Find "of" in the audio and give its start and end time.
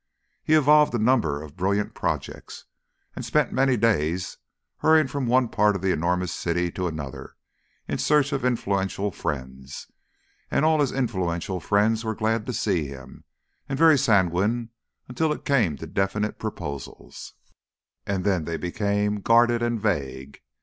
1.43-1.55, 5.75-5.83, 8.31-8.43